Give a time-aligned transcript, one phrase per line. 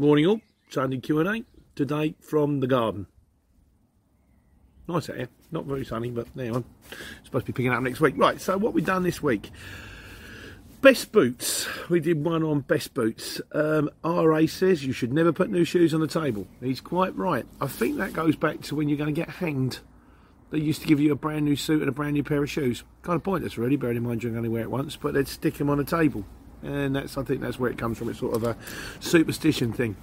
[0.00, 0.40] Morning all,
[0.70, 1.44] Sunday Q&A,
[1.74, 3.06] today from the garden.
[4.88, 6.64] Nice out here, not very sunny, but there are.
[7.22, 8.14] Supposed to be picking up next week.
[8.16, 9.50] Right, so what we've done this week?
[10.80, 11.68] Best boots.
[11.90, 13.42] We did one on best boots.
[13.52, 16.46] Um, RA says you should never put new shoes on the table.
[16.62, 17.44] He's quite right.
[17.60, 19.80] I think that goes back to when you're going to get hanged.
[20.48, 22.48] They used to give you a brand new suit and a brand new pair of
[22.48, 22.84] shoes.
[23.02, 25.58] Kind of pointless, really, bearing in mind you're only wear it once, but they'd stick
[25.58, 26.24] them on the table
[26.62, 28.08] and that's I think that's where it comes from.
[28.08, 28.56] It's sort of a
[29.00, 29.96] superstition thing.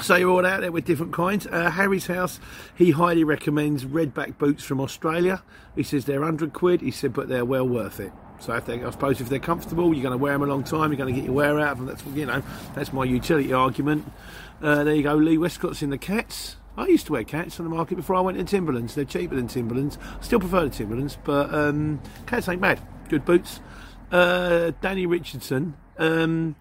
[0.00, 1.46] So you're all out there with different kinds.
[1.48, 2.38] Uh, Harry's house,
[2.76, 5.42] he highly recommends redback boots from Australia.
[5.74, 6.82] He says they're 100 quid.
[6.82, 8.12] He said, but they're well worth it.
[8.38, 10.62] So I think, I suppose, if they're comfortable, you're going to wear them a long
[10.62, 10.92] time.
[10.92, 11.86] You're going to get your wear out of them.
[11.86, 12.42] That's you know,
[12.76, 14.10] that's my utility argument.
[14.62, 15.16] Uh, there you go.
[15.16, 16.56] Lee Westcott's in the cats.
[16.76, 18.94] I used to wear cats on the market before I went to Timberlands.
[18.94, 19.98] They're cheaper than Timberlands.
[20.00, 22.80] I still prefer the Timberlands, but um, Cats ain't bad.
[23.08, 23.60] Good boots.
[24.12, 25.76] Uh, Danny Richardson.
[25.98, 26.56] Um,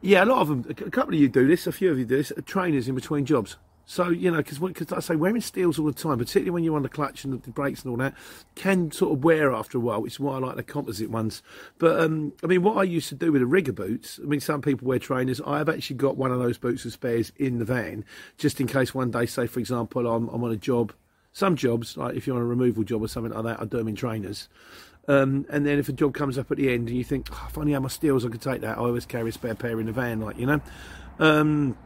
[0.00, 0.66] yeah, a lot of them.
[0.68, 1.66] A couple of you do this.
[1.66, 2.32] A few of you do this.
[2.44, 3.56] Trainers in between jobs.
[3.84, 6.82] So you know, because I say wearing steels all the time, particularly when you're on
[6.82, 8.14] the clutch and the brakes and all that,
[8.54, 10.02] can sort of wear after a while.
[10.02, 11.42] Which is why I like the composite ones.
[11.78, 14.18] But um, I mean, what I used to do with the rigger boots.
[14.22, 15.40] I mean, some people wear trainers.
[15.44, 18.04] I have actually got one of those boots of spares in the van,
[18.38, 20.92] just in case one day, say for example, I'm, I'm on a job.
[21.34, 23.78] Some jobs, like if you're on a removal job or something like that, I do
[23.78, 24.48] them in trainers.
[25.08, 27.46] Um, and then if a job comes up at the end and you think, oh,
[27.48, 28.78] if only had my steels, I could take that.
[28.78, 30.60] I always carry a spare pair in the van, like, you know.
[31.18, 31.76] Um,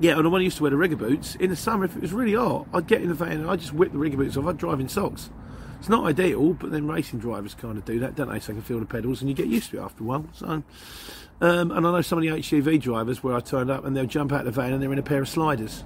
[0.00, 2.02] yeah, and when I used to wear the rigger boots, in the summer, if it
[2.02, 4.36] was really hot, I'd get in the van and I'd just whip the rigger boots
[4.36, 4.46] off.
[4.46, 5.30] I'd drive in socks.
[5.78, 8.38] It's not ideal, but then racing drivers kind of do that, don't they?
[8.38, 10.24] So they can feel the pedals and you get used to it after a while.
[10.32, 10.64] So, um,
[11.40, 14.32] and I know some of the HGV drivers where I turned up and they'll jump
[14.32, 15.84] out of the van and they're in a pair of sliders.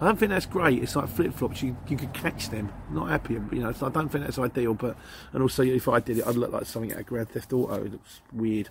[0.00, 0.82] I don't think that's great.
[0.82, 1.62] It's like flip flops.
[1.62, 2.72] You you could catch them.
[2.90, 3.72] not happy, you know.
[3.72, 4.72] So I don't think that's ideal.
[4.72, 4.96] But
[5.32, 7.84] and also if I did it, I'd look like something out of Grand Theft Auto.
[7.84, 8.70] It looks weird.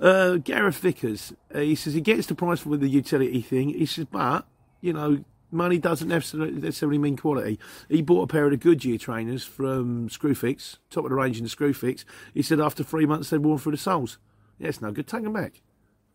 [0.00, 1.34] Uh, Gareth Vickers.
[1.54, 3.70] Uh, he says he gets the price for the utility thing.
[3.70, 4.46] He says, but
[4.80, 7.58] you know, money doesn't necessarily mean quality.
[7.88, 11.44] He bought a pair of the Goodyear trainers from Screwfix, top of the range in
[11.44, 12.04] the Screwfix.
[12.32, 14.18] He said after three months they'd worn through the soles.
[14.58, 15.06] Yeah, no good.
[15.06, 15.60] Take them back.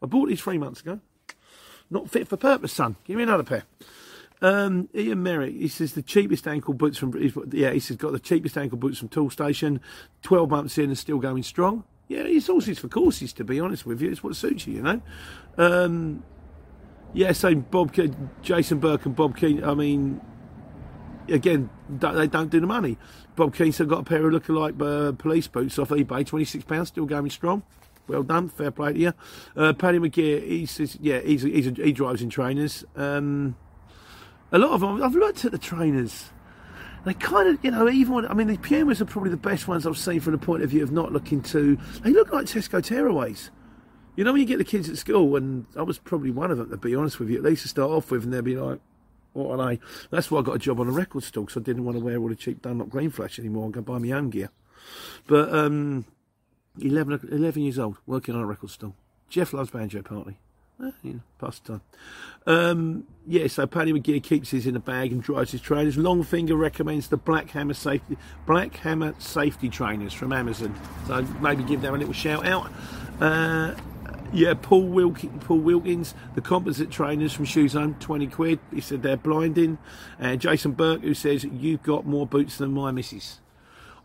[0.01, 0.99] I bought these three months ago.
[1.91, 2.95] Not fit for purpose, son.
[3.03, 3.63] Give me another pair.
[4.41, 7.13] Um, Ian Merrick, he says the cheapest ankle boots from,
[7.51, 9.79] yeah, he says got the cheapest ankle boots from Toolstation,
[10.23, 11.83] 12 months in and still going strong.
[12.07, 14.11] Yeah, it's horses for courses, to be honest with you.
[14.11, 15.01] It's what suits you, you know.
[15.57, 16.23] Um,
[17.13, 17.95] yeah, same Bob,
[18.41, 19.63] Jason Burke and Bob Keane.
[19.63, 20.19] I mean,
[21.29, 22.97] again, they don't do the money.
[23.35, 27.29] Bob Keane got a pair of lookalike uh, police boots off eBay, £26, still going
[27.29, 27.63] strong.
[28.07, 29.13] Well done, fair play to you.
[29.55, 32.83] Uh, Paddy McGear, he says, yeah, he's, he's a, he drives in trainers.
[32.95, 33.55] Um,
[34.51, 36.29] a lot of them, I've looked at the trainers.
[37.05, 39.67] They kind of, you know, even when, I mean, the Pumas are probably the best
[39.67, 41.77] ones I've seen from the point of view of not looking too.
[42.03, 43.49] They look like Tesco tearaways.
[44.15, 46.57] You know, when you get the kids at school, and I was probably one of
[46.57, 48.57] them, to be honest with you, at least to start off with, and they'll be
[48.57, 48.79] like,
[49.33, 49.79] what are they?
[50.11, 52.03] That's why I got a job on a record store, because I didn't want to
[52.03, 54.49] wear all the cheap Dunlop Green Flash anymore and go buy my own gear.
[55.27, 56.05] But um,
[56.79, 58.93] 11, 11 years old, working on a record store.
[59.29, 60.39] Jeff loves banjo party.
[61.03, 61.81] You know, past time.
[62.45, 65.97] Um, yeah, so Paddy McGear keeps his in a bag and drives his trainers.
[65.97, 70.75] Longfinger recommends the Black Hammer safety Black Hammer safety trainers from Amazon.
[71.07, 72.71] So maybe give them a little shout out.
[73.19, 73.75] Uh,
[74.33, 78.59] yeah, Paul, Wilk- Paul Wilkins, the composite trainers from Shoe Zone, 20 quid.
[78.73, 79.77] He said they're blinding.
[80.19, 83.39] And Jason Burke, who says, You've got more boots than my missus.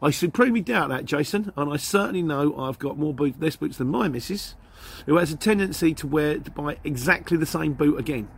[0.03, 3.79] I supremely doubt that, Jason, and I certainly know I've got more boots, less boots
[3.79, 4.55] than my missus
[5.07, 8.29] who has a tendency to wear to buy exactly the same boot again.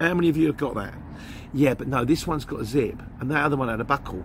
[0.00, 0.94] How many of you have got that?
[1.52, 4.24] Yeah, but no, this one's got a zip, and that other one had a buckle.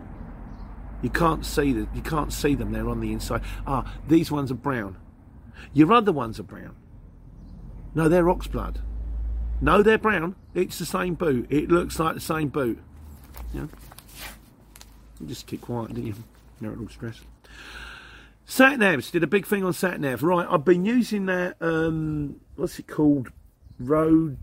[1.01, 1.87] You can't see that.
[1.93, 2.71] You can't see them.
[2.71, 3.41] They're on the inside.
[3.67, 4.97] Ah, these ones are brown.
[5.73, 6.75] Your other ones are brown.
[7.95, 8.77] No, they're oxblood.
[9.61, 10.35] No, they're brown.
[10.53, 11.47] It's the same boot.
[11.49, 12.79] It looks like the same boot.
[13.53, 13.67] Yeah.
[15.19, 16.15] You just keep quiet, didn't you?
[16.59, 17.21] Marital stress.
[18.53, 20.21] Satnavs did a big thing on Satnav.
[20.21, 21.55] Right, I've been using that.
[21.59, 23.31] Um, what's it called?
[23.79, 24.37] Road.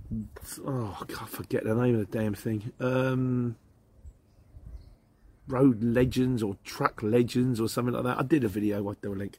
[0.66, 2.72] Oh, I can't forget the name of the damn thing.
[2.80, 3.54] Um,
[5.46, 8.18] Road Legends or Truck Legends or something like that.
[8.18, 8.84] I did a video.
[8.88, 9.38] I'll do a link.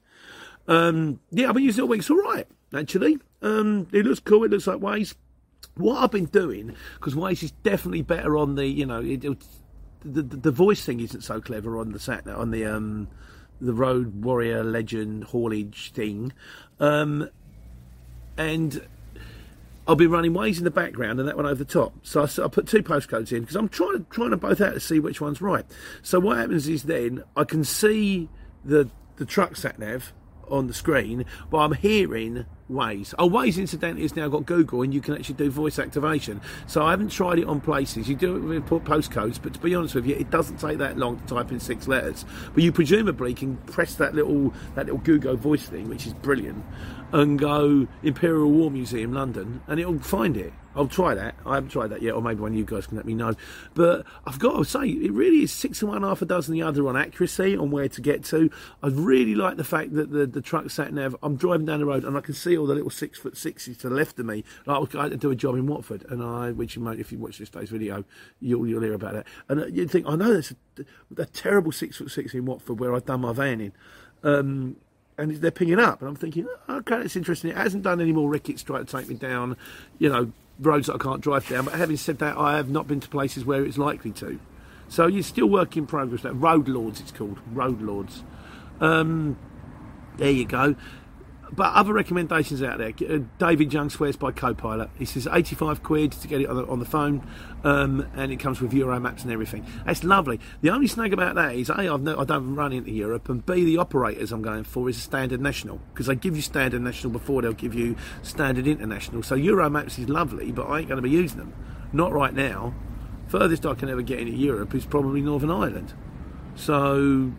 [0.70, 2.00] Um, yeah, I've been using it all week.
[2.00, 3.20] It's all right, actually.
[3.42, 4.46] Um, it looks cool.
[4.46, 5.16] It looks like Waze.
[5.76, 9.38] What I've been doing, because Waze is definitely better on the, you know, it, it,
[10.06, 13.10] the, the, the voice thing isn't so clever on the sat on the um
[13.62, 16.34] the road warrior legend haulage thing,
[16.80, 17.30] um,
[18.38, 18.82] and
[19.88, 21.94] I'll be running Waze in the background and that one over the top.
[22.04, 24.74] So I, I put two postcodes in because I'm trying to trying to both out
[24.74, 25.66] to see which one's right.
[26.02, 28.30] So what happens is then I can see
[28.64, 30.14] the the truck sat nav
[30.50, 33.14] on the screen, but I'm hearing Waze.
[33.20, 36.42] Oh, Waze incidentally has now got Google and you can actually do voice activation.
[36.68, 38.08] So I haven't tried it on places.
[38.08, 40.98] You do it with postcodes, but to be honest with you, it doesn't take that
[40.98, 42.26] long to type in six letters.
[42.54, 46.64] But you presumably can press that little that little Google voice thing, which is brilliant,
[47.12, 50.54] and go Imperial War Museum, London, and it'll find it.
[50.76, 51.36] I'll try that.
[51.46, 53.34] I haven't tried that yet, or maybe one of you guys can let me know.
[53.74, 56.62] But I've got to say, it really is six and one, half a dozen the
[56.62, 58.50] other on accuracy, on where to get to.
[58.82, 61.86] I really like the fact that the, the truck sat nav, I'm driving down the
[61.86, 64.26] road and I can see all the little six foot sixes to the left of
[64.26, 64.44] me.
[64.68, 67.18] I had to do a job in Watford, and I, which you might, if you
[67.18, 68.06] watch this day's video,
[68.40, 69.28] you'll, you'll hear about it.
[69.50, 70.86] And uh, you'd think, I know there's a,
[71.22, 73.74] a terrible six foot six in Watford where I've done my van in.
[74.24, 74.78] Um,
[75.18, 77.52] and they're pinging up, and I'm thinking, okay, it's interesting.
[77.52, 79.58] It hasn't done any more rickets try to take me down,
[80.00, 81.66] you know, roads that I can't drive down.
[81.66, 84.40] But having said that, I have not been to places where it's likely to.
[84.88, 86.22] So you're still work in progress.
[86.22, 88.24] That road lords, it's called road lords.
[88.80, 89.38] Um,
[90.18, 90.76] there you go.
[91.54, 92.94] But other recommendations out there.
[93.10, 94.90] Uh, David Young swears by Copilot.
[94.98, 97.28] He says 85 quid to get it on the, on the phone,
[97.66, 99.66] um, and it comes with Euro maps and everything.
[99.86, 100.40] That's lovely.
[100.62, 103.46] The only snag about that is A, I've no, I don't run into Europe, and
[103.46, 106.82] B, the operators I'm going for is a standard national because they give you standard
[106.82, 109.22] national before they'll give you standard international.
[109.22, 111.54] So Euro maps is lovely, but I ain't going to be using them.
[111.92, 112.74] Not right now.
[113.28, 115.94] Furthest I can ever get into Europe is probably Northern Ireland.
[116.56, 117.32] So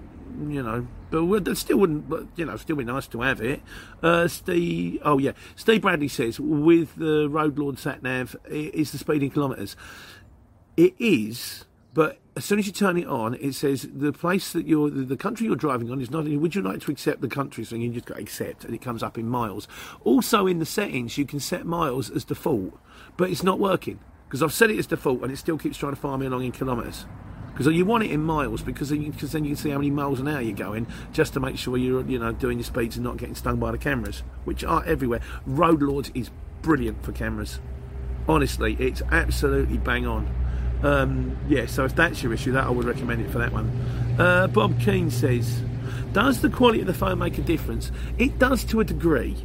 [0.49, 3.63] you know, but that still wouldn't, but you know, still be nice to have it.
[4.03, 8.99] Uh, Steve, oh yeah, Steve Bradley says with the Road Lord sat nav, is the
[8.99, 9.77] speed in kilometres.
[10.77, 14.67] It is, but as soon as you turn it on, it says the place that
[14.67, 16.25] you're, the country you're driving on is not.
[16.25, 17.65] Would you like to accept the country?
[17.65, 19.69] So you just got accept, and it comes up in miles.
[20.05, 22.79] Also in the settings, you can set miles as default,
[23.17, 25.95] but it's not working because I've set it as default, and it still keeps trying
[25.95, 27.05] to fire me along in kilometres
[27.53, 29.79] because you want it in miles because then, you, because then you can see how
[29.79, 32.65] many miles an hour you're going just to make sure you're you know doing your
[32.65, 35.21] speeds and not getting stung by the cameras which are everywhere.
[35.47, 36.31] Road lords is
[36.63, 37.61] brilliant for cameras.
[38.29, 40.33] Honestly it's absolutely bang on.
[40.83, 43.71] Um, yeah so if that's your issue that I would recommend it for that one.
[44.19, 45.63] Uh, Bob Keane says
[46.13, 47.91] does the quality of the phone make a difference?
[48.19, 49.37] It does to a degree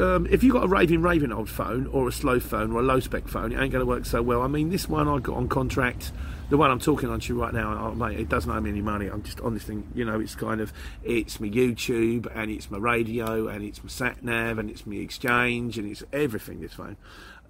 [0.00, 2.82] um, if you've got a raving, raving old phone or a slow phone or a
[2.82, 4.42] low spec phone, it ain't going to work so well.
[4.42, 6.12] I mean, this one I got on contract
[6.50, 8.70] the one I'm talking on to you right now, oh, mate, it doesn't owe me
[8.70, 9.06] any money.
[9.06, 10.72] I'm just on this thing, you know, it's kind of,
[11.04, 14.96] it's my YouTube and it's my radio and it's my sat nav and it's my
[14.96, 16.96] exchange and it's everything, this phone.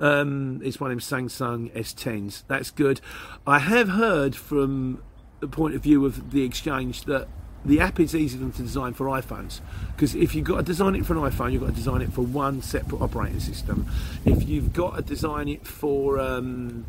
[0.00, 2.44] Um, it's one of them Samsung S10s.
[2.46, 3.00] That's good.
[3.46, 5.02] I have heard from
[5.40, 7.26] the point of view of the exchange that
[7.64, 9.60] the app is easier than to design for iPhones
[9.94, 12.12] because if you've got to design it for an iPhone, you've got to design it
[12.12, 13.86] for one separate operating system.
[14.24, 16.86] If you've got to design it for um,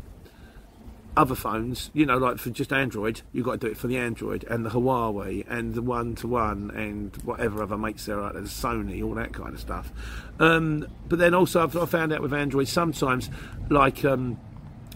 [1.16, 3.98] other phones, you know, like for just Android, you've got to do it for the
[3.98, 8.32] Android and the Huawei and the one to one and whatever other mates there are,
[8.32, 9.92] there's Sony, all that kind of stuff.
[10.40, 13.28] Um, but then also, I've, I found out with Android sometimes,
[13.68, 14.38] like um,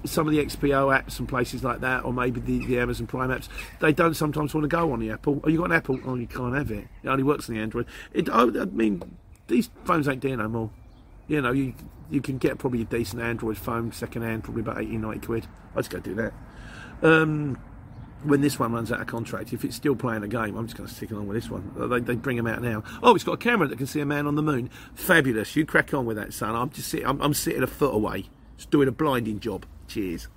[0.07, 3.31] some of the XPO apps and places like that, or maybe the, the Amazon Prime
[3.31, 3.49] apps,
[3.81, 5.41] they don't sometimes want to go on the Apple.
[5.45, 5.99] Oh, you got an Apple?
[6.05, 6.87] Oh, you can't have it.
[7.03, 7.87] It only works on the Android.
[8.13, 9.03] It, I, I mean,
[9.49, 10.71] these phones ain't there no more.
[11.29, 11.75] You know, you
[12.11, 15.47] you can get probably a decent Android phone second hand, probably about 80, 90 quid.
[15.75, 16.33] I just go do that.
[17.03, 17.59] Um,
[18.23, 20.77] when this one runs out of contract, if it's still playing a game, I'm just
[20.77, 21.71] going to stick along with this one.
[21.77, 22.83] They, they, bring them out now.
[23.03, 24.71] Oh, it's got a camera that can see a man on the moon.
[24.95, 25.55] Fabulous.
[25.55, 26.55] You crack on with that, son.
[26.55, 29.67] I'm just sitting, I'm, I'm sitting a foot away, It's doing a blinding job.
[29.89, 30.29] Cheers.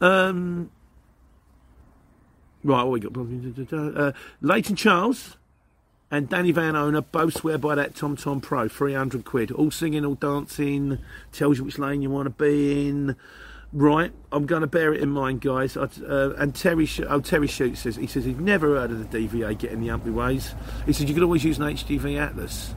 [0.00, 0.70] Um,
[2.62, 3.72] right, what we got?
[3.72, 5.36] Uh, Leighton Charles
[6.10, 9.50] and Danny Van Owner both swear by that Tom Tom Pro, 300 quid.
[9.50, 10.98] All singing, all dancing,
[11.32, 13.16] tells you which lane you want to be in.
[13.70, 15.76] Right, I'm going to bear it in mind, guys.
[15.76, 19.58] Uh, and Terry, oh Terry Shoots says he says he's never heard of the DVA
[19.58, 20.54] getting the Humphrey ways.
[20.86, 22.74] He says you could always use an HGV Atlas.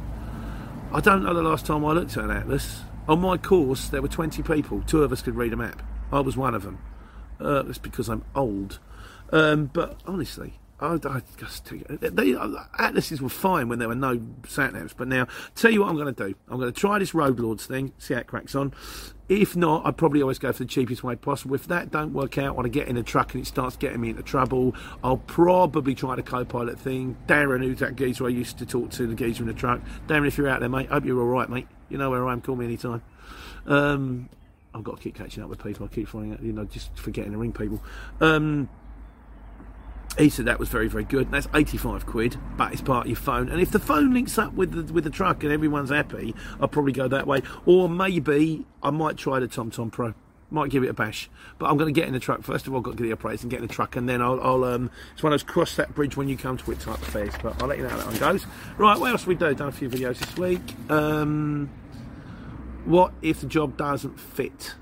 [0.92, 2.82] I don't know the last time I looked at an Atlas.
[3.12, 4.82] On my course, there were 20 people.
[4.88, 5.84] Two of us could read a map.
[6.14, 6.80] I was one of them.
[7.42, 8.80] Uh, that's because I'm old.
[9.34, 12.36] Um, but honestly, I, I just they,
[12.80, 15.96] atlases were fine when there were no sat navs, but now tell you what I'm
[15.96, 16.36] going to do.
[16.50, 18.74] I'm going to try this Road Lords thing, see how it cracks on.
[19.30, 21.56] If not, I'd probably always go for the cheapest way possible.
[21.56, 24.02] If that don't work out, when I get in a truck and it starts getting
[24.02, 27.16] me into trouble, I'll probably try the co-pilot thing.
[27.28, 29.82] Darren, who's that geezer I used to talk to, the geezer in the truck.
[30.08, 31.68] Darren, if you're out there, mate, hope you're all right, mate.
[31.90, 32.42] You know where I am.
[32.42, 33.04] Call me anytime.
[33.68, 34.30] Um,
[34.74, 35.86] I've got to keep catching up with people.
[35.86, 37.82] I keep finding out, you know, just forgetting to ring people.
[38.20, 38.68] Um,
[40.18, 41.32] he said that was very, very good.
[41.32, 43.50] That's 85 quid, but it's part of your phone.
[43.50, 46.68] And if the phone links up with the, with the truck and everyone's happy, I'll
[46.68, 47.42] probably go that way.
[47.66, 50.14] Or maybe I might try the TomTom Pro.
[50.54, 52.74] Might give it a bash, but I'm going to get in the truck first of
[52.74, 52.82] all.
[52.82, 54.92] Got to get the operators and get in the truck, and then I'll, I'll um,
[55.14, 57.34] it's one of those cross that bridge when you come to it type of affairs.
[57.42, 58.46] But I'll let you know how that one goes.
[58.78, 59.56] Right, what else we do?
[59.56, 60.60] Done a few videos this week.
[60.92, 61.70] Um,
[62.84, 64.74] what if the job doesn't fit?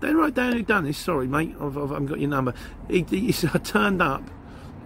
[0.00, 0.98] Then write down who done this.
[0.98, 2.54] Sorry, mate, I've, I've, I've got your number.
[2.88, 4.22] He, he, he turned up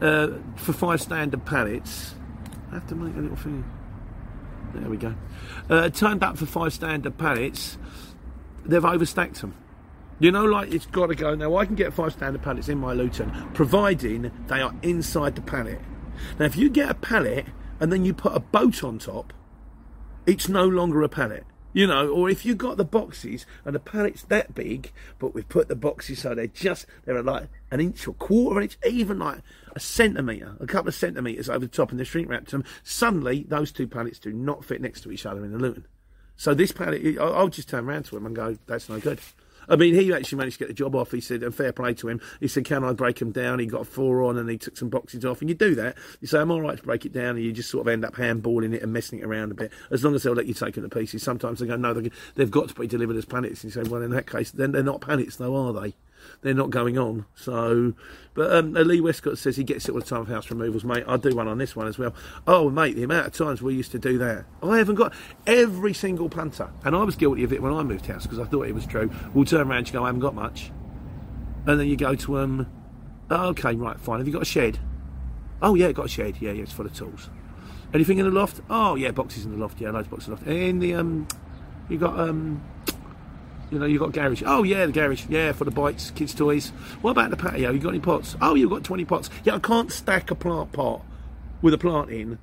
[0.01, 2.15] uh, for five standard pallets.
[2.71, 3.65] I have to make a little thing.
[4.75, 5.15] There we go.
[5.71, 7.79] Uh, turned up for five standard pallets.
[8.65, 9.55] They've overstacked them.
[10.19, 11.35] You know, like it's got to go.
[11.35, 15.43] Now, I can get five standard pallets in my Luton, providing they are inside the
[15.43, 15.81] pallet.
[16.39, 17.47] Now, if you get a pallet
[17.81, 19.33] and then you put a boat on top,
[20.27, 21.45] it's no longer a pallet.
[21.75, 25.49] You know, or if you got the boxes and the pallet's that big, but we've
[25.49, 29.41] put the boxes so they're just they're like an inch or quarter inch, even like
[29.73, 32.63] a centimetre, a couple of centimetres over the top, and they shrink wrapped them.
[32.85, 35.85] Suddenly, those two pallets do not fit next to each other in the Luton.
[36.37, 39.19] So this pallet, I'll just turn around to him and go, "That's no good."
[39.69, 41.13] I mean, he actually managed to get the job off.
[41.13, 42.21] He said, and fair play to him.
[42.41, 44.89] He said, "Can I break them down?" He got four on, and he took some
[44.89, 45.41] boxes off.
[45.41, 45.97] And you do that.
[46.21, 48.05] You say, "I'm all right to break it down," and you just sort of end
[48.05, 49.73] up handballing it and messing it around a bit.
[49.91, 51.23] As long as they'll let you take them to pieces.
[51.23, 51.95] Sometimes they go, "No,
[52.35, 54.73] they've got to be delivered as pallets." And you say, "Well, in that case, then
[54.73, 55.95] they're not pallets, though, are they?"
[56.43, 57.27] They're not going on.
[57.35, 57.95] So,
[58.35, 61.05] but um, Lee Westcott says he gets it all the time of house removals, mate.
[61.07, 62.15] I do one on this one as well.
[62.47, 64.45] Oh, mate, the amount of times we used to do that.
[64.63, 65.15] I haven't got
[65.47, 68.45] every single punter, and I was guilty of it when I moved house because I
[68.45, 69.11] thought it was true.
[69.33, 70.71] We'll turn around and go, I haven't got much,
[71.67, 72.67] and then you go to um,
[73.31, 74.19] oh, okay, right, fine.
[74.19, 74.79] Have you got a shed?
[75.63, 76.37] Oh yeah, got a shed.
[76.41, 77.31] Yeah, yeah, it's full of tools.
[77.95, 78.61] Anything in the loft?
[78.69, 79.81] Oh yeah, boxes in the loft.
[79.81, 80.49] Yeah, loads of boxes in the loft.
[80.49, 81.29] In the um,
[81.89, 82.63] you got um
[83.75, 84.43] you know, you've got garage.
[84.47, 85.27] Oh, yeah, the garage.
[85.29, 86.69] Yeah, for the bikes, kids' toys.
[87.03, 87.73] What about the patio?
[87.73, 88.37] You got any pots?
[88.41, 89.31] Oh, you've got 20 pots.
[89.43, 91.03] Yeah, I can't stack a plant pot
[91.61, 92.39] with a plant in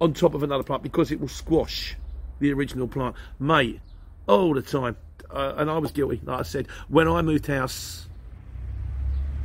[0.00, 1.96] on top of another plant because it will squash
[2.40, 3.14] the original plant.
[3.38, 3.80] Mate,
[4.26, 4.96] all the time.
[5.30, 6.66] Uh, and I was guilty, like I said.
[6.88, 8.08] When I moved house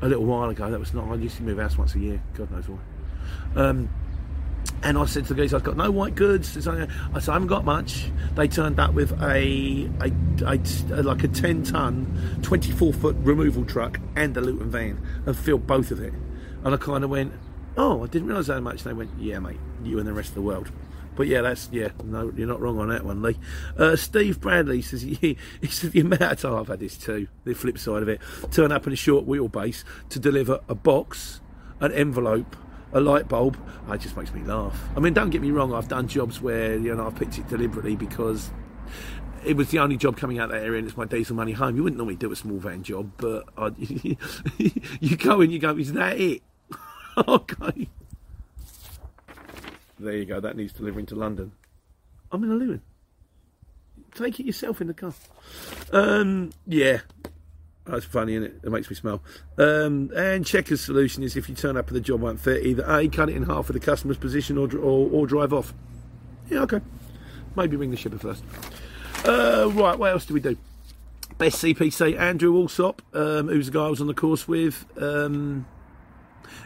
[0.01, 2.21] a little while ago, that was not, I used to move house once a year.
[2.33, 2.79] God knows why.
[3.55, 3.89] Um,
[4.81, 6.55] and I said to the guys, I've got no white goods.
[6.55, 8.09] I said, I haven't got much.
[8.35, 10.11] They turned up with a, a,
[10.45, 15.67] a, like a 10 ton, 24 foot removal truck and a Luton van and filled
[15.67, 16.13] both of it.
[16.63, 17.33] And I kind of went,
[17.75, 18.83] oh, I didn't realise how much.
[18.83, 20.71] they went, yeah, mate, you and the rest of the world.
[21.15, 23.37] But yeah, that's yeah, no, you're not wrong on that one, Lee.
[23.77, 27.27] Uh, Steve Bradley says he, he said the amount of time I've had this too.
[27.43, 31.41] The flip side of it, turn up in a short wheelbase to deliver a box,
[31.81, 32.55] an envelope,
[32.93, 33.57] a light bulb,
[33.91, 34.79] it just makes me laugh.
[34.95, 37.47] I mean, don't get me wrong, I've done jobs where you know I've picked it
[37.47, 38.51] deliberately because
[39.45, 41.75] it was the only job coming out that area and it's my diesel money home.
[41.75, 43.71] You wouldn't normally do a small van job, but I,
[44.99, 46.41] you go and you go, is that it?
[47.27, 47.87] okay.
[49.99, 51.51] There you go, that needs delivering to London.
[52.31, 52.81] I'm in a Luton.
[54.15, 55.13] Take it yourself in the car.
[55.91, 56.99] Um, yeah,
[57.91, 58.59] that's funny, isn't it?
[58.63, 59.21] It makes me smell.
[59.57, 62.83] Um, and Checkers' solution is if you turn up and the job won't fit, either
[62.87, 65.73] A, cut it in half for the customer's position or, or, or drive off.
[66.49, 66.81] Yeah, okay.
[67.55, 68.43] Maybe ring the shipper first.
[69.25, 70.57] Uh, right, what else do we do?
[71.37, 74.85] Best CPC, Andrew Allsop, um, who's the guy I was on the course with.
[74.97, 75.65] Um,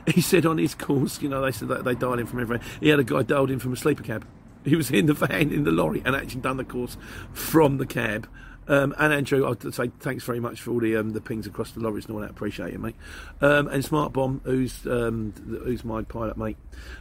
[0.08, 2.66] he said on his course, you know, they said that they dialed in from everywhere.
[2.80, 4.26] He had a guy dialed in from a sleeper cab.
[4.66, 6.98] He was in the van, in the lorry, and actually done the course
[7.34, 8.28] from the cab.
[8.68, 11.72] Um, and Andrew, I'd say thanks very much for all the um, the pings across
[11.72, 12.30] the lorries and all that.
[12.30, 12.96] Appreciate it, mate.
[13.42, 16.58] Um, and Smart Bomb, who's um, who's my pilot mate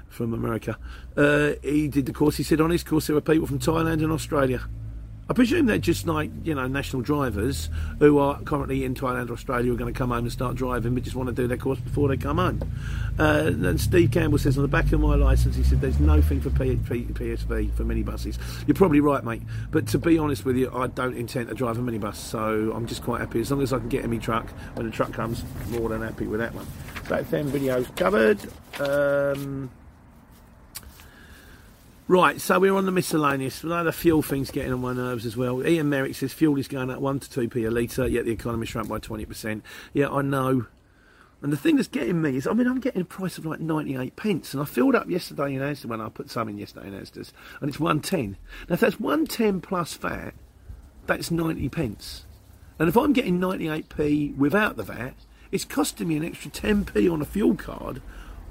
[0.09, 0.79] from America,
[1.17, 2.37] uh, he did the course.
[2.37, 4.61] He said on his course there were people from Thailand and Australia.
[5.31, 9.35] I presume they're just like you know national drivers who are currently in Thailand or
[9.35, 11.47] Australia who are going to come home and start driving, but just want to do
[11.47, 12.61] their course before they come home.
[13.19, 16.21] Uh, and Steve Campbell says on the back of my license, he said there's no
[16.21, 18.39] thing for P- P- PSV for minibuses.
[18.67, 19.43] You're probably right, mate.
[19.71, 22.87] But to be honest with you, I don't intend to drive a minibus, so I'm
[22.87, 25.13] just quite happy as long as I can get in my truck when the truck
[25.13, 25.45] comes.
[25.71, 26.67] More than happy with that one.
[27.09, 28.39] So them videos covered.
[28.81, 29.71] Um,
[32.13, 33.61] Right, so we're on the miscellaneous.
[33.61, 35.67] The fuel thing's getting on my nerves as well.
[35.67, 38.67] Ian Merrick says fuel is going up 1 to 2p a litre, yet the economy
[38.67, 39.63] shrunk by 20%.
[39.95, 40.67] Yeah, I know.
[41.41, 43.61] And the thing that's getting me is, I mean, I'm getting a price of like
[43.61, 46.89] 98 pence, and I filled up yesterday in Asda when I put some in yesterday
[46.89, 48.37] in Asda's, and it's 110.
[48.69, 50.35] Now, if that's 110 plus VAT,
[51.07, 52.27] that's 90 pence.
[52.79, 55.15] And if I'm getting 98p without the VAT,
[55.51, 58.03] it's costing me an extra 10p on a fuel card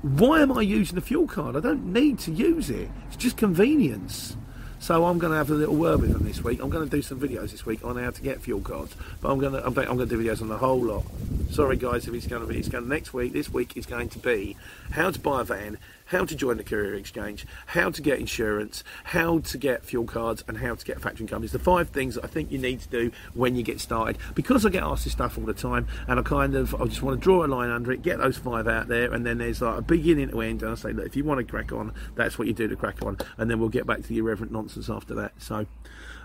[0.01, 1.55] why am I using the fuel card?
[1.55, 2.89] I don't need to use it.
[3.07, 4.35] It's just convenience.
[4.79, 6.59] So I'm going to have a little word with them this week.
[6.59, 9.31] I'm going to do some videos this week on how to get fuel cards, but
[9.31, 11.03] I'm going to I'm, going to do videos on the whole lot.
[11.51, 13.31] Sorry guys, if it's going to be it's going next week.
[13.31, 14.57] This week is going to be
[14.89, 15.77] how to buy a van,
[16.11, 20.43] how to join the courier exchange, how to get insurance, how to get fuel cards,
[20.47, 21.53] and how to get factoring companies.
[21.53, 24.17] The five things that I think you need to do when you get started.
[24.35, 27.01] Because I get asked this stuff all the time, and I kind of I just
[27.01, 29.61] want to draw a line under it, get those five out there, and then there's
[29.61, 30.61] like a beginning to end.
[30.63, 32.75] And I say, look, if you want to crack on, that's what you do to
[32.75, 35.33] crack on, and then we'll get back to the irreverent nonsense after that.
[35.37, 35.65] So.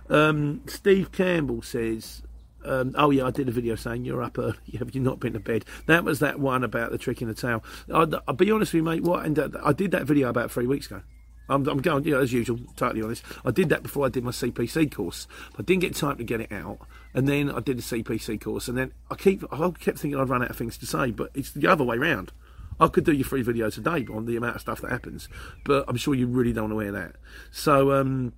[0.08, 2.22] Um, Steve Campbell says,
[2.66, 4.54] um, oh yeah, I did a video saying you're up early.
[4.78, 5.64] Have you not been to bed?
[5.86, 7.64] That was that one about the trick in the tail.
[7.92, 9.02] I'll, I'll be honest with you, mate.
[9.02, 9.24] What?
[9.24, 11.02] And uh, I did that video about three weeks ago.
[11.48, 13.22] I'm, I'm going, you know, as usual, totally honest.
[13.44, 15.28] I did that before I did my CPC course.
[15.58, 16.78] I didn't get time to get it out,
[17.14, 20.28] and then I did the CPC course, and then I keep, I kept thinking I'd
[20.28, 22.32] run out of things to say, but it's the other way round.
[22.78, 25.28] I could do you three videos a day on the amount of stuff that happens,
[25.64, 27.16] but I'm sure you really don't want to hear that.
[27.50, 28.32] So, um,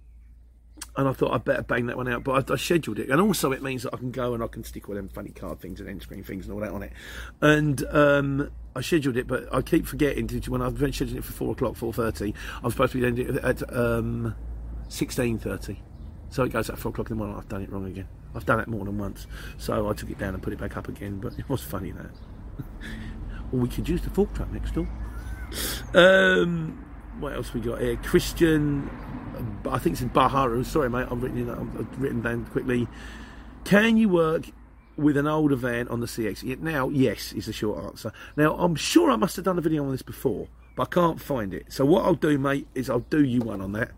[0.98, 3.20] and I thought I'd better bang that one out, but I, I, scheduled it, and
[3.20, 5.60] also it means that I can go and I can stick all them funny card
[5.60, 6.92] things and end screen things and all that on it.
[7.40, 11.24] And um, I scheduled it, but I keep forgetting to, when I've been scheduling it
[11.24, 12.34] for four o'clock, four thirty.
[12.64, 14.34] I'm supposed to be ending it at um,
[14.88, 15.80] sixteen thirty,
[16.30, 17.38] so it goes at four o'clock in the morning.
[17.38, 18.08] I've done it wrong again.
[18.34, 20.76] I've done it more than once, so I took it down and put it back
[20.76, 21.20] up again.
[21.20, 22.10] But it was funny that.
[23.52, 24.88] or we could use the fork truck next door.
[25.94, 26.84] Um,
[27.20, 27.96] what else we got here?
[27.96, 28.90] Christian,
[29.68, 30.64] I think it's in Baharu.
[30.64, 32.88] Sorry, mate, I've written, I've written down quickly.
[33.64, 34.46] Can you work
[34.96, 36.58] with an older van on the CX?
[36.60, 38.12] Now, yes, is the short answer.
[38.36, 41.20] Now, I'm sure I must have done a video on this before, but I can't
[41.20, 41.66] find it.
[41.72, 43.90] So what I'll do, mate, is I'll do you one on that.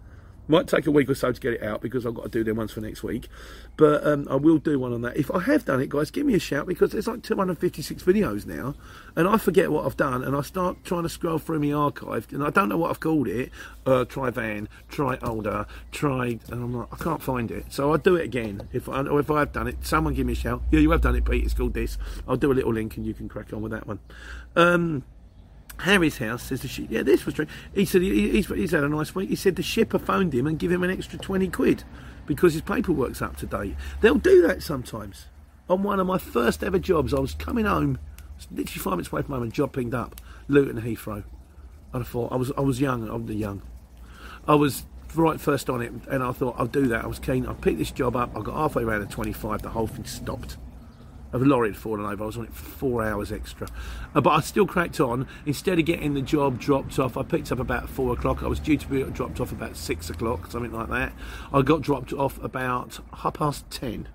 [0.50, 2.42] Might take a week or so to get it out because I've got to do
[2.42, 3.28] them once for next week.
[3.76, 5.16] But um, I will do one on that.
[5.16, 8.46] If I have done it, guys, give me a shout because there's like 256 videos
[8.46, 8.74] now.
[9.14, 12.26] And I forget what I've done and I start trying to scroll through my archive
[12.32, 13.52] and I don't know what I've called it.
[13.86, 16.40] Uh, try van, try older, try.
[16.48, 17.66] And I'm like, I can't find it.
[17.72, 18.68] So I'll do it again.
[18.72, 20.62] If I, or if I have done it, someone give me a shout.
[20.72, 21.44] Yeah, you have done it, Pete.
[21.44, 21.96] It's called this.
[22.26, 24.00] I'll do a little link and you can crack on with that one.
[24.56, 25.04] Um,
[25.80, 26.86] Harry's house says the ship.
[26.88, 27.46] Yeah, this was true.
[27.74, 29.28] He said he, he's, he's had a nice week.
[29.28, 31.84] He said the shipper phoned him and give him an extra 20 quid
[32.26, 33.76] because his paperwork's up to date.
[34.00, 35.26] They'll do that sometimes.
[35.68, 37.98] On one of my first ever jobs, I was coming home,
[38.36, 41.24] was literally five minutes away from home, and job pinged up, Luton Heathrow.
[41.92, 43.08] And I thought I was I was young.
[43.08, 43.62] I'm the young.
[44.46, 44.84] I was
[45.14, 47.04] right first on it, and I thought I'll do that.
[47.04, 47.46] I was keen.
[47.46, 48.36] I picked this job up.
[48.36, 49.62] I got halfway around at 25.
[49.62, 50.56] The whole thing stopped
[51.32, 52.24] a lorry had fallen over.
[52.24, 53.68] I was on it for four hours extra.
[54.14, 55.26] Uh, but I still cracked on.
[55.46, 58.42] Instead of getting the job dropped off, I picked up about four o'clock.
[58.42, 61.12] I was due to be dropped off about six o'clock, something like that.
[61.52, 64.08] I got dropped off about half past ten.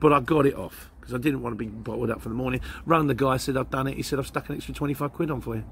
[0.00, 2.34] But I got it off because I didn't want to be bottled up for the
[2.34, 2.60] morning.
[2.84, 3.96] Rang the guy, said, I've done it.
[3.96, 5.64] He said, I've stuck an extra 25 quid on for you.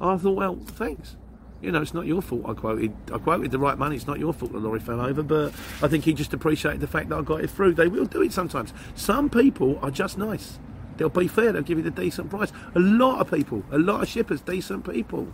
[0.00, 1.16] I thought, well, thanks
[1.62, 2.42] you know, it's not your fault.
[2.46, 3.96] I quoted, I quoted the right money.
[3.96, 6.86] It's not your fault the lorry fell over, but I think he just appreciated the
[6.86, 7.74] fact that I got it through.
[7.74, 8.72] They will do it sometimes.
[8.94, 10.58] Some people are just nice.
[10.96, 11.52] They'll be fair.
[11.52, 12.52] They'll give you the decent price.
[12.74, 15.28] A lot of people, a lot of shippers, decent people.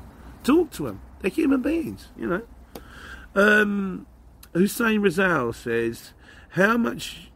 [0.45, 1.01] Talk to them.
[1.21, 2.43] They're human beings, you know.
[3.35, 4.07] Um,
[4.53, 6.13] Hussein Rizal says,
[6.51, 7.31] "How much?"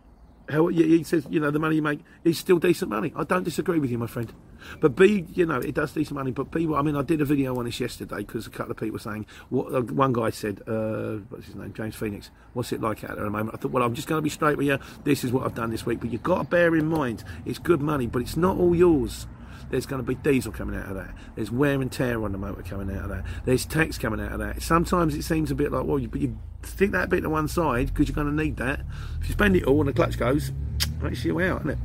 [0.51, 3.13] How he says, you know, the money you make is still decent money.
[3.17, 4.33] I don't disagree with you, my friend.
[4.81, 6.33] But B, you know, it does decent money.
[6.33, 8.77] But people, I mean, I did a video on this yesterday because a couple of
[8.77, 12.73] people were saying, what, uh, one guy said, uh, what's his name, James Phoenix, what's
[12.73, 13.55] it like out there at the moment?
[13.55, 14.79] I thought, well, I'm just going to be straight with you.
[15.05, 16.01] This is what I've done this week.
[16.01, 19.27] But you've got to bear in mind, it's good money, but it's not all yours.
[19.71, 21.11] There's going to be diesel coming out of that.
[21.37, 23.25] There's wear and tear on the motor coming out of that.
[23.45, 24.63] There's tax coming out of that.
[24.63, 27.87] Sometimes it seems a bit like, well, you, you stick that bit to one side
[27.89, 28.81] because you're going to need that.
[29.21, 30.53] If you spend it all and the clutch goes,
[31.01, 31.79] that's you out, isn't it?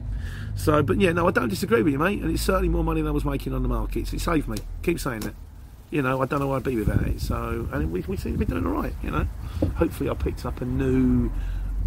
[0.55, 2.21] So, but yeah, no, I don't disagree with you, mate.
[2.21, 4.07] And it's certainly more money than I was making on the market.
[4.07, 4.57] So it saved me.
[4.83, 5.35] Keep saying that.
[5.91, 7.21] You know, I don't know where I'd be without it.
[7.21, 8.93] So, and we, we seem to be doing all right.
[9.03, 9.27] You know,
[9.75, 11.31] hopefully I picked up a new,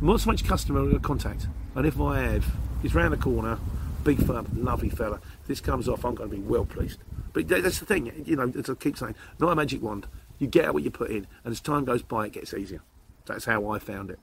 [0.01, 1.49] not so much customer contact.
[1.75, 2.47] And if I have,
[2.81, 3.59] he's round the corner,
[4.05, 5.21] big firm, lovely fella.
[5.49, 7.01] This comes off, I'm going to be well pleased.
[7.33, 10.07] But that's the thing, you know, as I keep saying, not a magic wand.
[10.39, 12.83] You get what you put in, and as time goes by, it gets easier.
[13.27, 14.21] That's how I found it.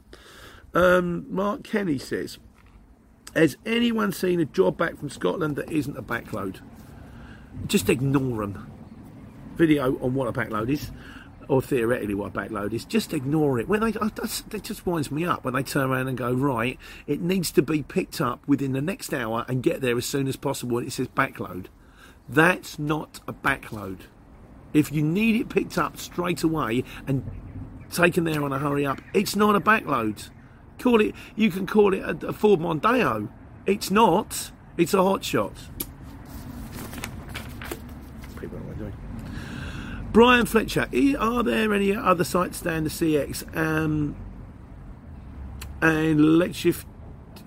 [0.73, 2.37] Um, Mark Kenny says,
[3.35, 6.61] has anyone seen a job back from Scotland that isn't a backload?
[7.67, 8.71] Just ignore them.
[9.55, 10.91] Video on what a backload is,
[11.47, 13.67] or theoretically what a backload is, just ignore it.
[13.67, 16.77] When they, that just winds me up when they turn around and go, right,
[17.07, 20.27] it needs to be picked up within the next hour and get there as soon
[20.27, 20.77] as possible.
[20.77, 21.67] And it says backload.
[22.27, 23.99] That's not a backload.
[24.73, 27.23] If you need it picked up straight away and
[27.91, 30.29] taken there on a hurry up, it's not a backload.
[30.79, 31.15] Call it.
[31.35, 33.29] You can call it a, a Ford Mondeo.
[33.65, 34.51] It's not.
[34.77, 35.53] It's a hot shot.
[38.39, 38.93] People what I'm doing.
[40.15, 40.87] Brian Fletcher,
[41.19, 43.53] are there any other sites down the CX?
[43.53, 44.15] Um,
[45.81, 46.85] and Lechiff.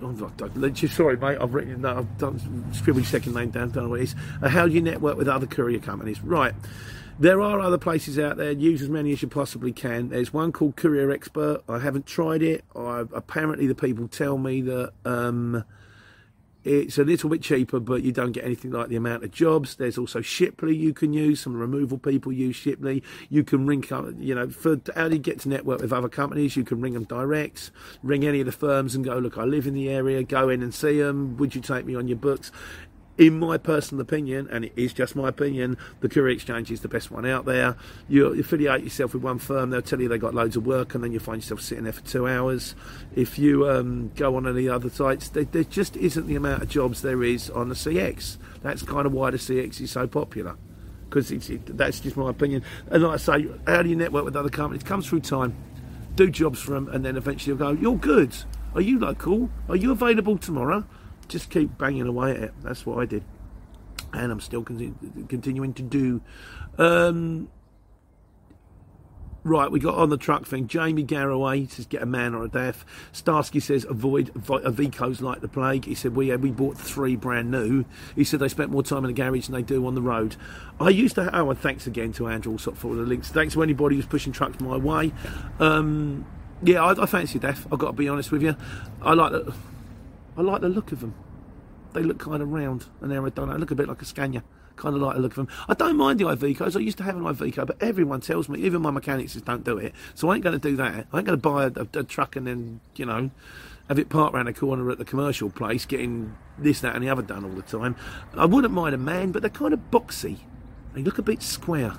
[0.03, 1.39] Oh, sorry, mate.
[1.41, 1.97] I've written that.
[1.97, 3.71] I've done scribbled second name down.
[3.71, 4.15] Don't know what it is.
[4.39, 6.21] Uh, how do you network with other courier companies?
[6.21, 6.53] Right.
[7.17, 8.51] There are other places out there.
[8.51, 10.09] Use as many as you possibly can.
[10.09, 11.63] There's one called Courier Expert.
[11.67, 12.63] I haven't tried it.
[12.75, 15.63] I, apparently, the people tell me that um,
[16.63, 19.75] it's a little bit cheaper, but you don't get anything like the amount of jobs.
[19.75, 21.39] There's also Shiply you can use.
[21.41, 23.01] Some removal people use Shiply.
[23.29, 26.09] You can ring, up, you know, for how do you get to network with other
[26.09, 26.57] companies?
[26.57, 27.71] You can ring them direct,
[28.03, 30.21] ring any of the firms and go, look, I live in the area.
[30.23, 31.37] Go in and see them.
[31.37, 32.51] Would you take me on your books?
[33.19, 36.87] In my personal opinion, and it is just my opinion, the Courier Exchange is the
[36.87, 37.75] best one out there.
[38.07, 41.03] You affiliate yourself with one firm, they'll tell you they've got loads of work, and
[41.03, 42.75] then you find yourself sitting there for two hours.
[43.13, 46.69] If you um, go on any other sites, there, there, just isn't the amount of
[46.69, 48.37] jobs there is on the CX.
[48.61, 50.55] That's kind of why the CX is so popular.
[51.09, 52.63] Because it, that's just my opinion.
[52.89, 54.83] And like I say, how do you network with other companies?
[54.83, 55.57] It comes through time.
[56.15, 58.33] Do jobs for them, and then eventually you'll go, You're good.
[58.75, 59.49] Are you local?
[59.67, 60.85] Are you available tomorrow?
[61.29, 62.53] Just keep banging away at it.
[62.61, 63.23] That's what I did,
[64.13, 66.21] and I'm still con- continuing to do.
[66.77, 67.49] Um,
[69.45, 70.67] Right, we got on the truck thing.
[70.67, 72.83] Jamie Garraway says, get a man or a DAF.
[73.13, 75.85] Starsky says, avoid Ivecos like the plague.
[75.85, 77.85] He said, we, we bought three brand new.
[78.15, 80.35] He said they spent more time in the garage than they do on the road.
[80.79, 83.29] I used to, oh, and thanks again to Andrew Allsop for all the links.
[83.29, 85.13] Thanks to anybody who's pushing trucks my way.
[85.59, 86.25] Um,
[86.61, 87.65] yeah, I, I fancy DAF.
[87.71, 88.57] I've got to be honest with you.
[89.01, 89.53] I like the,
[90.39, 91.13] I like the look of them.
[91.91, 93.51] They look kind of round and aerodynamic.
[93.51, 94.41] They look a bit like a Scania.
[94.77, 95.47] Kind of like the look of them.
[95.67, 96.77] I don't mind the Ivecos.
[96.77, 99.65] I used to have an Iveco, but everyone tells me, even my mechanics says don't
[99.65, 99.93] do it.
[100.15, 101.07] So I ain't going to do that.
[101.11, 103.31] I ain't going to buy a, a, a, truck and then, you know,
[103.89, 107.09] have it parked around the corner at the commercial place, getting this, that, and the
[107.09, 107.97] other done all the time.
[108.33, 110.37] I wouldn't mind a man, but they're kind of boxy.
[110.93, 111.95] They look a bit square.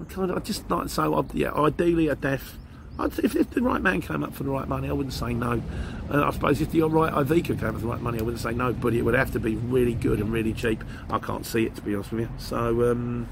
[0.00, 1.26] I kind of, I just like so.
[1.32, 2.54] yeah, ideally a DAF
[3.00, 5.62] if, if, the right man came up for the right money, I wouldn't say no.
[6.10, 8.42] And I suppose if the right Iveco came up for the right money, I wouldn't
[8.42, 8.72] say no.
[8.72, 10.84] But it would have to be really good and really cheap.
[11.10, 12.28] I can't see it to be honest with you.
[12.38, 13.28] So um,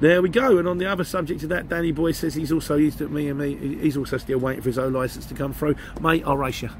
[0.00, 0.58] there we go.
[0.58, 3.28] And on the other subject of that, Danny Boy says he's also used to me
[3.28, 3.56] and me.
[3.56, 5.76] He's also still waiting for his own license to come through.
[6.00, 6.70] Mate, I'll race you.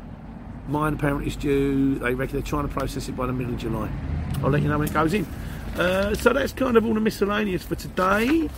[0.68, 1.96] Mine apparently is due.
[1.96, 3.90] They reckon they're trying to process it by the middle of July.
[4.42, 5.24] I'll let you know when it goes in.
[5.76, 8.50] Uh, so that's kind of all the miscellaneous for today.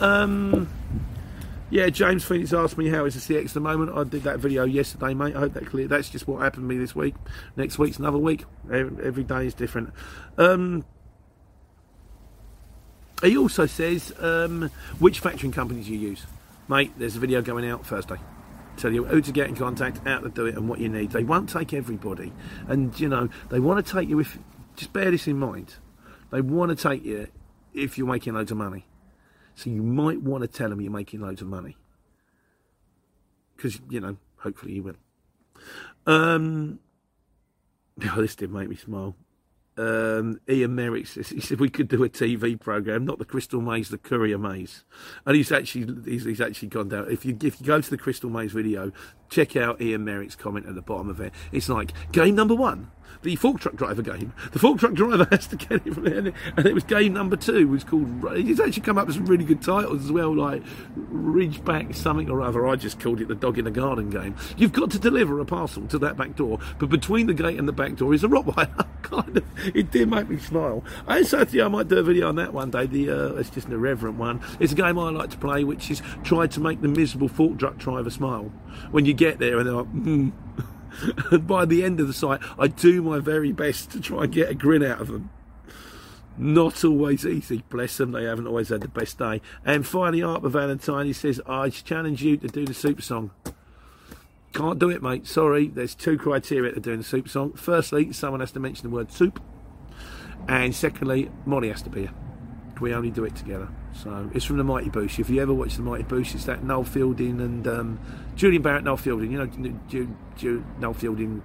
[0.00, 0.68] Um,
[1.70, 3.96] yeah, James Phoenix asked me how is the CX at the moment.
[3.96, 5.36] I did that video yesterday, mate.
[5.36, 5.86] I hope that clear.
[5.86, 7.14] That's just what happened to me this week.
[7.56, 8.44] Next week's another week.
[8.70, 9.92] Every day is different.
[10.38, 10.84] Um,
[13.22, 16.24] he also says um, which factoring companies you use,
[16.68, 16.92] mate.
[16.96, 18.16] There's a video going out Thursday.
[18.76, 21.10] Tell you who to get in contact, how to do it, and what you need.
[21.10, 22.32] They won't take everybody,
[22.68, 24.20] and you know they want to take you.
[24.20, 24.38] If
[24.76, 25.74] just bear this in mind,
[26.30, 27.26] they want to take you
[27.74, 28.86] if you're making loads of money.
[29.58, 31.76] So you might want to tell them you're making loads of money.
[33.56, 34.94] Because, you know, hopefully you will.
[36.06, 36.78] Um,
[38.04, 39.16] oh, this did make me smile.
[39.78, 43.60] Um, Ian Merrick says he said we could do a TV program, not the Crystal
[43.60, 44.82] Maze, the Courier Maze,
[45.24, 47.08] and he's actually he's, he's, actually gone down.
[47.08, 48.90] If you if you go to the Crystal Maze video,
[49.30, 51.32] check out Ian Merrick's comment at the bottom of it.
[51.52, 52.90] It's like game number one,
[53.22, 54.32] the fork truck driver game.
[54.52, 57.36] The fork truck driver has to get it from there, and it was game number
[57.36, 57.68] two.
[57.68, 58.36] Was called.
[58.36, 60.62] He's actually come up with some really good titles as well, like
[60.96, 62.66] Ridgeback something or other.
[62.66, 64.34] I just called it the dog in the garden game.
[64.56, 67.68] You've got to deliver a parcel to that back door, but between the gate and
[67.68, 68.86] the back door is a Rottweiler.
[69.02, 70.84] kind of, it did make me smile.
[71.06, 72.86] I certainly I might do a video on that one day.
[72.86, 74.40] The uh, it's just an irreverent one.
[74.60, 77.58] It's a game I like to play, which is try to make the miserable fork
[77.58, 78.52] truck driver smile
[78.90, 79.92] when you get there and they're like.
[79.92, 80.32] Mm.
[81.30, 84.32] and by the end of the site, I do my very best to try and
[84.32, 85.30] get a grin out of them.
[86.36, 89.42] Not always easy, bless them, they haven't always had the best day.
[89.64, 93.32] And finally, Art of Valentine, he says, I challenge you to do the super song.
[94.52, 95.26] Can't do it, mate.
[95.26, 97.52] Sorry, there's two criteria to doing the super song.
[97.54, 99.40] Firstly, someone has to mention the word soup.
[100.48, 102.14] And secondly, Molly has to be here.
[102.80, 103.68] We only do it together.
[103.92, 105.18] So it's from the Mighty Boosh.
[105.18, 108.00] If you ever watch the Mighty Boosh, it's that Noel Fielding and um,
[108.36, 109.32] Julian Barratt, Noel Fielding.
[109.32, 109.46] You know,
[109.88, 111.42] Ju- Ju- Noel Fielding,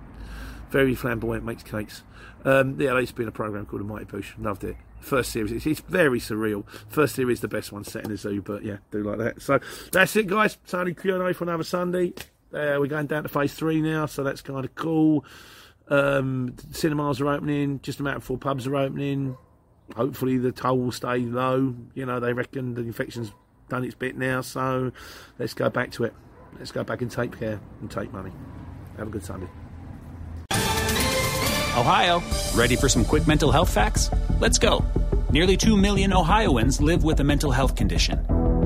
[0.69, 2.03] very flamboyant, makes cakes.
[2.45, 4.33] Um, yeah, there used to be in a program called the Mighty Boosh.
[4.37, 4.77] Loved it.
[4.99, 6.65] First series, it's, it's, very surreal.
[6.87, 9.41] First series, the best one set in the zoo, but yeah, do like that.
[9.41, 9.59] So
[9.91, 10.57] that's it, guys.
[10.65, 12.13] Tony Q&A for another Sunday.
[12.53, 15.25] Uh, we're going down to phase three now, so that's kind of cool.
[15.93, 19.37] Um, cinemas are opening, just about before pubs are opening
[19.95, 21.75] hopefully the toll will stay low.
[21.93, 23.31] You know, they reckon the infection's
[23.69, 24.91] done its bit now, so
[25.39, 26.13] let's go back to it.
[26.57, 28.31] Let's go back and take care and take money.
[28.97, 29.47] Have a good Sunday.
[31.75, 32.21] Ohio,
[32.55, 34.11] ready for some quick mental health facts?
[34.39, 34.85] Let's go.
[35.31, 38.19] Nearly 2 million Ohioans live with a mental health condition.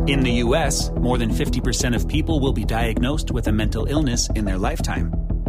[0.10, 4.30] In the U.S., more than 50% of people will be diagnosed with a mental illness
[4.36, 5.14] in their lifetime.